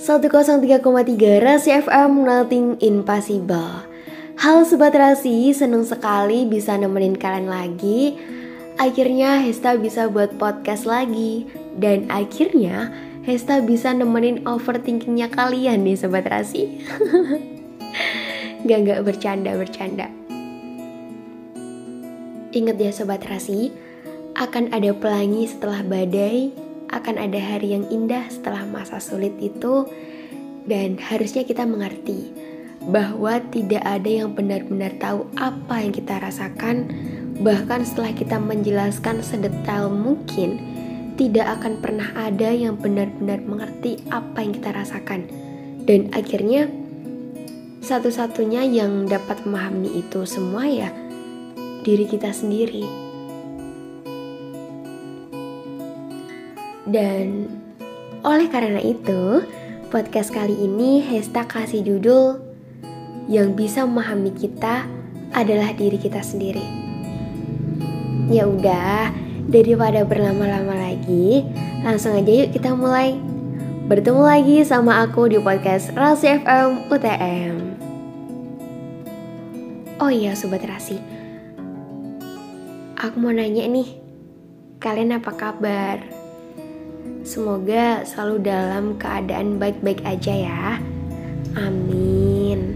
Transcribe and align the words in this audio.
103,3 0.00 0.80
Rasi 1.44 1.76
FM 1.76 2.24
Nothing 2.24 2.80
Impossible. 2.80 3.84
Halo 4.40 4.64
Sobat 4.64 4.96
Rasi, 4.96 5.52
seneng 5.52 5.84
sekali 5.84 6.48
bisa 6.48 6.72
nemenin 6.72 7.12
kalian 7.12 7.52
lagi. 7.52 8.16
Akhirnya 8.80 9.44
Hesta 9.44 9.76
bisa 9.76 10.08
buat 10.08 10.40
podcast 10.40 10.88
lagi. 10.88 11.44
Dan 11.76 12.08
akhirnya 12.08 12.88
Hesta 13.28 13.60
bisa 13.60 13.92
nemenin 13.92 14.40
overthinkingnya 14.48 15.28
kalian 15.36 15.84
nih 15.84 16.00
Sobat 16.00 16.24
Rasi. 16.32 16.80
Gak 18.72 18.80
gak 18.88 19.04
bercanda 19.04 19.52
bercanda. 19.52 20.08
Ingat 22.56 22.76
ya 22.80 22.90
Sobat 22.96 23.20
Rasi 23.28 23.68
Akan 24.32 24.72
ada 24.72 24.96
pelangi 24.96 25.44
setelah 25.44 25.84
badai 25.84 26.69
akan 27.00 27.16
ada 27.16 27.40
hari 27.40 27.72
yang 27.72 27.88
indah 27.88 28.28
setelah 28.28 28.68
masa 28.68 29.00
sulit 29.00 29.32
itu, 29.40 29.88
dan 30.68 31.00
harusnya 31.00 31.42
kita 31.42 31.64
mengerti 31.64 32.30
bahwa 32.86 33.40
tidak 33.52 33.80
ada 33.84 34.08
yang 34.08 34.32
benar-benar 34.36 34.92
tahu 35.00 35.24
apa 35.36 35.80
yang 35.80 35.92
kita 35.96 36.20
rasakan, 36.20 36.88
bahkan 37.40 37.84
setelah 37.84 38.12
kita 38.12 38.36
menjelaskan 38.36 39.24
sedetail 39.24 39.88
mungkin, 39.88 40.60
tidak 41.16 41.60
akan 41.60 41.80
pernah 41.80 42.08
ada 42.16 42.48
yang 42.48 42.80
benar-benar 42.80 43.44
mengerti 43.44 44.00
apa 44.08 44.40
yang 44.40 44.52
kita 44.56 44.70
rasakan, 44.72 45.28
dan 45.84 46.08
akhirnya 46.16 46.68
satu-satunya 47.80 48.64
yang 48.68 49.08
dapat 49.08 49.40
memahami 49.48 50.04
itu 50.04 50.24
semua 50.28 50.68
ya 50.68 50.92
diri 51.80 52.04
kita 52.04 52.28
sendiri. 52.32 53.09
Dan 56.90 57.46
oleh 58.26 58.50
karena 58.50 58.82
itu, 58.82 59.46
podcast 59.94 60.34
kali 60.34 60.58
ini 60.58 60.98
Hesta 60.98 61.46
kasih 61.46 61.86
judul 61.86 62.42
yang 63.30 63.54
bisa 63.54 63.86
memahami 63.86 64.34
kita 64.34 64.90
adalah 65.30 65.70
diri 65.70 65.94
kita 66.02 66.18
sendiri. 66.18 66.66
Ya 68.26 68.42
udah, 68.50 69.14
daripada 69.46 70.02
berlama-lama 70.02 70.74
lagi, 70.74 71.46
langsung 71.86 72.18
aja 72.18 72.26
yuk 72.26 72.50
kita 72.58 72.74
mulai. 72.74 73.14
Bertemu 73.86 74.22
lagi 74.26 74.58
sama 74.66 75.06
aku 75.06 75.30
di 75.30 75.38
podcast 75.38 75.94
Rasi 75.94 76.42
FM 76.42 76.90
UTM. 76.90 77.54
Oh 80.02 80.10
iya 80.10 80.34
Sobat 80.34 80.66
Rasi, 80.66 80.98
aku 82.98 83.14
mau 83.22 83.30
nanya 83.30 83.62
nih, 83.70 83.94
kalian 84.82 85.22
apa 85.22 85.30
kabar? 85.38 86.19
Semoga 87.30 88.02
selalu 88.02 88.42
dalam 88.42 88.98
keadaan 88.98 89.62
baik-baik 89.62 90.02
aja 90.02 90.34
ya. 90.34 90.82
Amin. 91.54 92.74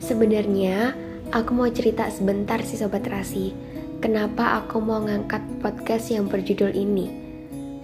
Sebenarnya 0.00 0.96
aku 1.28 1.52
mau 1.52 1.68
cerita 1.68 2.08
sebentar 2.08 2.64
sih 2.64 2.80
sobat 2.80 3.04
Rasi. 3.04 3.52
Kenapa 4.00 4.64
aku 4.64 4.80
mau 4.80 5.04
ngangkat 5.04 5.44
podcast 5.60 6.08
yang 6.08 6.24
berjudul 6.24 6.72
ini? 6.72 7.12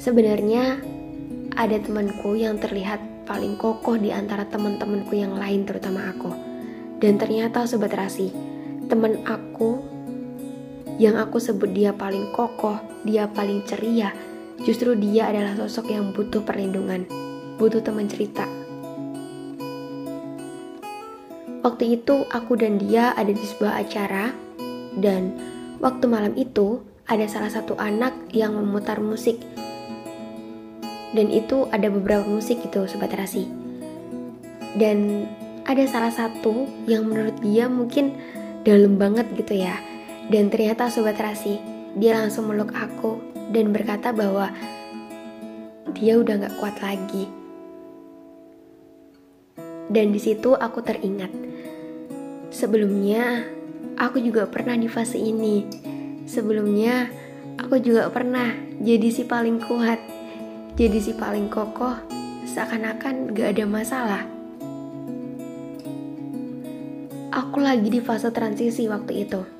Sebenarnya 0.00 0.80
ada 1.52 1.76
temanku 1.76 2.32
yang 2.32 2.56
terlihat 2.56 3.28
paling 3.28 3.60
kokoh 3.60 4.00
di 4.00 4.08
antara 4.08 4.48
teman-temanku 4.48 5.20
yang 5.20 5.36
lain 5.36 5.68
terutama 5.68 6.16
aku. 6.16 6.32
Dan 6.96 7.20
ternyata 7.20 7.68
sobat 7.68 7.92
Rasi, 7.92 8.32
teman 8.88 9.20
aku 9.28 9.97
yang 10.98 11.14
aku 11.14 11.38
sebut 11.38 11.70
dia 11.70 11.94
paling 11.94 12.34
kokoh, 12.34 12.74
dia 13.06 13.30
paling 13.30 13.62
ceria, 13.62 14.10
justru 14.66 14.98
dia 14.98 15.30
adalah 15.30 15.54
sosok 15.54 15.94
yang 15.94 16.10
butuh 16.10 16.42
perlindungan, 16.42 17.06
butuh 17.56 17.78
teman 17.78 18.10
cerita. 18.10 18.50
Waktu 21.62 22.02
itu 22.02 22.26
aku 22.26 22.58
dan 22.58 22.82
dia 22.82 23.14
ada 23.14 23.30
di 23.30 23.44
sebuah 23.46 23.78
acara 23.78 24.34
dan 24.98 25.38
waktu 25.78 26.04
malam 26.10 26.34
itu 26.34 26.82
ada 27.06 27.30
salah 27.30 27.50
satu 27.50 27.78
anak 27.78 28.14
yang 28.34 28.58
memutar 28.58 28.98
musik. 28.98 29.38
Dan 31.08 31.32
itu 31.32 31.64
ada 31.72 31.88
beberapa 31.88 32.26
musik 32.28 32.60
itu 32.60 32.84
sobat 32.84 33.16
rasi. 33.16 33.48
Dan 34.76 35.24
ada 35.64 35.82
salah 35.88 36.12
satu 36.12 36.68
yang 36.84 37.08
menurut 37.08 37.38
dia 37.40 37.64
mungkin 37.70 38.12
dalam 38.66 39.00
banget 39.00 39.24
gitu 39.32 39.64
ya 39.64 39.80
dan 40.28 40.52
ternyata 40.52 40.92
Sobat 40.92 41.16
Rasi, 41.16 41.56
dia 41.96 42.20
langsung 42.20 42.52
meluk 42.52 42.76
aku 42.76 43.16
dan 43.48 43.72
berkata 43.72 44.12
bahwa 44.12 44.52
dia 45.96 46.20
udah 46.20 46.36
gak 46.44 46.56
kuat 46.60 46.76
lagi. 46.84 47.24
Dan 49.88 50.12
di 50.12 50.20
situ 50.20 50.52
aku 50.52 50.84
teringat. 50.84 51.32
Sebelumnya, 52.52 53.40
aku 53.96 54.20
juga 54.20 54.44
pernah 54.52 54.76
di 54.76 54.84
fase 54.84 55.16
ini. 55.16 55.64
Sebelumnya, 56.28 57.08
aku 57.56 57.80
juga 57.80 58.12
pernah 58.12 58.52
jadi 58.84 59.08
si 59.08 59.24
paling 59.24 59.64
kuat, 59.64 59.96
jadi 60.76 61.00
si 61.00 61.16
paling 61.16 61.48
kokoh, 61.48 61.96
seakan-akan 62.44 63.32
gak 63.32 63.56
ada 63.56 63.64
masalah. 63.64 64.22
Aku 67.32 67.64
lagi 67.64 67.88
di 67.88 68.04
fase 68.04 68.28
transisi 68.28 68.84
waktu 68.92 69.24
itu 69.24 69.57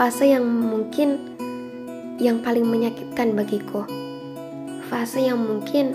fase 0.00 0.32
yang 0.32 0.48
mungkin 0.48 1.36
yang 2.16 2.40
paling 2.40 2.64
menyakitkan 2.64 3.36
bagiku. 3.36 3.84
Fase 4.88 5.28
yang 5.28 5.36
mungkin 5.36 5.92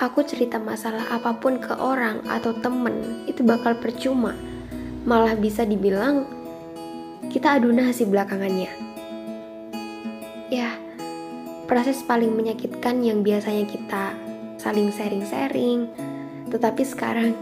aku 0.00 0.24
cerita 0.24 0.56
masalah 0.56 1.04
apa 1.12 1.36
pun 1.36 1.60
ke 1.60 1.76
orang 1.76 2.24
atau 2.32 2.56
temen 2.56 3.28
itu 3.28 3.44
bakal 3.44 3.76
percuma. 3.76 4.32
Malah 5.04 5.36
bisa 5.36 5.68
dibilang 5.68 6.24
kita 7.28 7.60
adu 7.60 7.76
nasi 7.76 8.08
belakangannya. 8.08 8.72
Ya, 10.48 10.72
proses 11.68 12.00
paling 12.08 12.32
menyakitkan 12.32 13.04
yang 13.04 13.20
biasanya 13.20 13.68
kita 13.68 14.16
saling 14.56 14.88
sharing-sharing, 14.88 15.92
tetapi 16.48 16.88
sekarang 16.88 17.36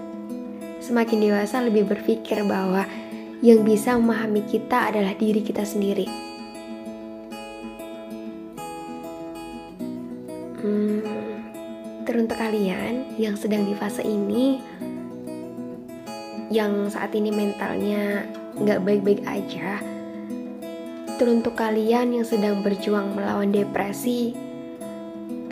semakin 0.82 1.22
dewasa 1.22 1.62
lebih 1.62 1.86
berpikir 1.86 2.42
bahwa 2.42 2.82
yang 3.44 3.60
bisa 3.60 4.00
memahami 4.00 4.40
kita 4.48 4.88
adalah 4.88 5.12
diri 5.12 5.44
kita 5.44 5.68
sendiri. 5.68 6.08
Hmm, 10.64 11.04
teruntuk 12.08 12.40
kalian 12.40 13.20
yang 13.20 13.36
sedang 13.36 13.68
di 13.68 13.76
fase 13.76 14.00
ini, 14.00 14.64
yang 16.48 16.88
saat 16.88 17.12
ini 17.12 17.28
mentalnya 17.28 18.24
nggak 18.56 18.80
baik-baik 18.80 19.20
aja, 19.28 19.76
teruntuk 21.20 21.52
kalian 21.52 22.16
yang 22.16 22.24
sedang 22.24 22.64
berjuang 22.64 23.12
melawan 23.12 23.52
depresi, 23.52 24.32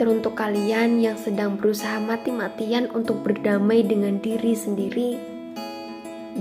teruntuk 0.00 0.32
kalian 0.32 0.96
yang 0.96 1.20
sedang 1.20 1.60
berusaha 1.60 2.00
mati-matian 2.00 2.88
untuk 2.96 3.20
berdamai 3.20 3.84
dengan 3.84 4.16
diri 4.16 4.56
sendiri, 4.56 5.20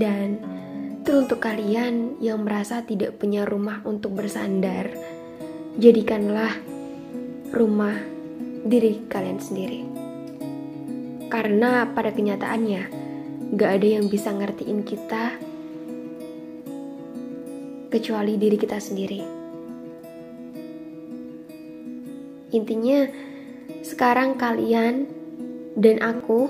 dan 0.00 0.40
Teruntuk 1.02 1.42
kalian 1.42 2.22
yang 2.22 2.46
merasa 2.46 2.86
tidak 2.86 3.18
punya 3.18 3.42
rumah 3.42 3.82
untuk 3.82 4.14
bersandar, 4.14 4.86
jadikanlah 5.74 6.54
rumah 7.50 7.98
diri 8.62 9.02
kalian 9.10 9.42
sendiri. 9.42 9.82
Karena 11.26 11.90
pada 11.90 12.14
kenyataannya, 12.14 12.82
gak 13.58 13.70
ada 13.82 13.88
yang 13.98 14.06
bisa 14.06 14.30
ngertiin 14.30 14.86
kita 14.86 15.42
kecuali 17.90 18.38
diri 18.38 18.54
kita 18.54 18.78
sendiri. 18.78 19.20
Intinya, 22.54 23.10
sekarang 23.82 24.38
kalian 24.38 25.10
dan 25.74 25.98
aku 25.98 26.46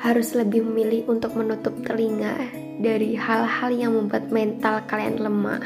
harus 0.00 0.32
lebih 0.32 0.64
memilih 0.64 1.12
untuk 1.12 1.36
menutup 1.36 1.76
telinga 1.84 2.63
dari 2.84 3.16
hal-hal 3.16 3.72
yang 3.72 3.96
membuat 3.96 4.28
mental 4.28 4.84
kalian 4.84 5.16
lemah. 5.16 5.64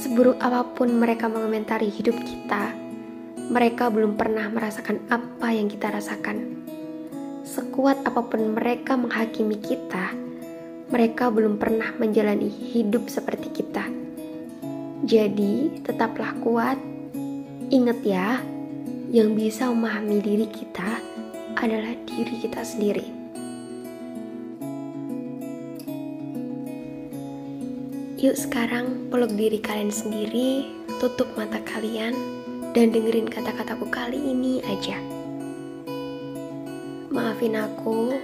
Seburuk 0.00 0.40
apa 0.40 0.64
pun 0.72 0.88
mereka 0.96 1.28
mengomentari 1.28 1.92
hidup 1.92 2.16
kita, 2.24 2.72
mereka 3.52 3.92
belum 3.92 4.16
pernah 4.16 4.48
merasakan 4.48 5.04
apa 5.12 5.52
yang 5.52 5.68
kita 5.68 5.92
rasakan. 5.92 6.56
Sekuat 7.44 8.00
apa 8.08 8.24
pun 8.24 8.56
mereka 8.56 8.96
menghakimi 8.96 9.60
kita, 9.60 10.16
mereka 10.88 11.28
belum 11.28 11.60
pernah 11.60 11.92
menjalani 12.00 12.48
hidup 12.48 13.12
seperti 13.12 13.52
kita. 13.52 13.84
Jadi, 15.04 15.84
tetaplah 15.84 16.32
kuat. 16.40 16.80
Ingat 17.68 17.98
ya, 18.00 18.40
yang 19.12 19.36
bisa 19.36 19.68
memahami 19.68 20.24
diri 20.24 20.48
kita 20.48 20.96
adalah 21.60 21.92
diri 22.08 22.34
kita 22.40 22.64
sendiri. 22.64 23.15
Yuk 28.16 28.32
sekarang 28.32 29.12
peluk 29.12 29.36
diri 29.36 29.60
kalian 29.60 29.92
sendiri, 29.92 30.72
tutup 30.96 31.28
mata 31.36 31.60
kalian, 31.68 32.16
dan 32.72 32.88
dengerin 32.88 33.28
kata-kataku 33.28 33.92
kali 33.92 34.16
ini 34.16 34.64
aja. 34.64 34.96
Maafin 37.12 37.60
aku 37.60 38.16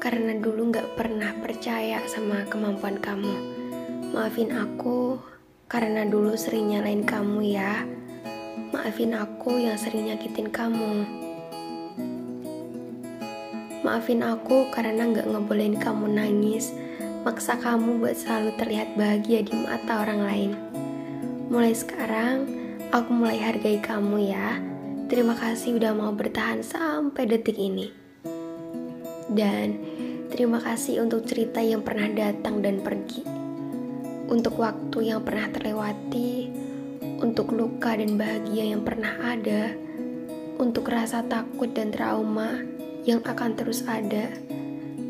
karena 0.00 0.32
dulu 0.32 0.72
gak 0.72 0.96
pernah 0.96 1.36
percaya 1.44 2.00
sama 2.08 2.48
kemampuan 2.48 2.96
kamu. 3.04 3.36
Maafin 4.16 4.48
aku 4.48 5.20
karena 5.68 6.08
dulu 6.08 6.32
sering 6.32 6.72
nyalain 6.72 7.04
kamu 7.04 7.52
ya. 7.52 7.84
Maafin 8.72 9.12
aku 9.12 9.60
yang 9.60 9.76
sering 9.76 10.08
nyakitin 10.08 10.48
kamu. 10.48 11.04
Maafin 13.84 14.24
aku 14.24 14.72
karena 14.72 15.04
gak 15.12 15.28
ngebolehin 15.28 15.76
kamu 15.76 16.16
nangis, 16.16 16.72
maksa 17.26 17.58
kamu 17.58 17.98
buat 17.98 18.14
selalu 18.14 18.54
terlihat 18.54 18.94
bahagia 18.94 19.42
di 19.42 19.54
mata 19.58 20.06
orang 20.06 20.20
lain. 20.22 20.50
Mulai 21.50 21.74
sekarang, 21.74 22.46
aku 22.94 23.10
mulai 23.10 23.40
hargai 23.40 23.80
kamu 23.82 24.30
ya. 24.30 24.60
Terima 25.08 25.34
kasih 25.34 25.80
udah 25.80 25.96
mau 25.96 26.12
bertahan 26.12 26.60
sampai 26.60 27.24
detik 27.26 27.56
ini. 27.56 27.88
Dan 29.32 29.80
terima 30.28 30.60
kasih 30.60 31.02
untuk 31.02 31.24
cerita 31.24 31.64
yang 31.64 31.80
pernah 31.80 32.06
datang 32.12 32.60
dan 32.60 32.84
pergi. 32.84 33.24
Untuk 34.28 34.60
waktu 34.60 35.08
yang 35.08 35.24
pernah 35.24 35.48
terlewati, 35.48 36.52
untuk 37.18 37.50
luka 37.56 37.96
dan 37.96 38.20
bahagia 38.20 38.76
yang 38.76 38.84
pernah 38.84 39.16
ada, 39.24 39.72
untuk 40.60 40.92
rasa 40.92 41.24
takut 41.24 41.72
dan 41.72 41.88
trauma 41.88 42.60
yang 43.08 43.24
akan 43.24 43.56
terus 43.56 43.82
ada. 43.88 44.28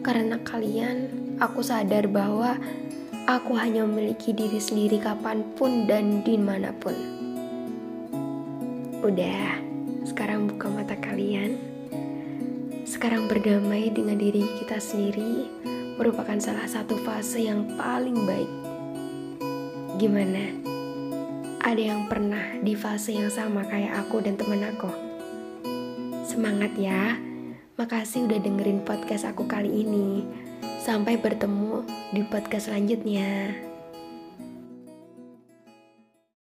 Karena 0.07 0.39
kalian, 0.47 1.28
aku 1.39 1.63
sadar 1.63 2.11
bahwa 2.11 2.59
aku 3.31 3.55
hanya 3.55 3.87
memiliki 3.87 4.35
diri 4.35 4.59
sendiri 4.59 4.99
kapan 4.99 5.47
pun 5.55 5.87
dan 5.87 6.27
di 6.27 6.35
mana 6.35 6.75
pun. 6.75 6.95
Udah, 8.99 9.63
sekarang 10.03 10.51
buka 10.51 10.67
mata 10.67 10.99
kalian. 10.99 11.55
Sekarang 12.83 13.31
berdamai 13.31 13.95
dengan 13.95 14.19
diri 14.19 14.43
kita 14.59 14.83
sendiri 14.83 15.47
merupakan 15.99 16.39
salah 16.43 16.67
satu 16.67 16.99
fase 17.07 17.47
yang 17.47 17.79
paling 17.79 18.27
baik. 18.27 18.51
Gimana? 20.03 20.51
Ada 21.63 21.83
yang 21.95 22.07
pernah 22.07 22.59
di 22.63 22.75
fase 22.75 23.15
yang 23.15 23.31
sama 23.31 23.67
kayak 23.67 24.07
aku 24.07 24.23
dan 24.23 24.35
temen 24.39 24.63
aku? 24.67 24.91
Semangat 26.27 26.75
ya! 26.79 27.19
Makasih 27.79 28.27
udah 28.27 28.43
dengerin 28.43 28.83
podcast 28.83 29.23
aku 29.23 29.47
kali 29.47 29.87
ini. 29.87 30.27
Sampai 30.89 31.21
bertemu 31.21 31.85
di 32.17 32.25
podcast 32.25 32.73
selanjutnya. 32.73 33.68